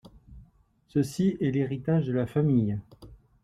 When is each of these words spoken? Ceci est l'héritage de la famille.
Ceci 0.87 1.37
est 1.41 1.51
l'héritage 1.51 2.07
de 2.07 2.11
la 2.11 2.25
famille. 2.25 2.79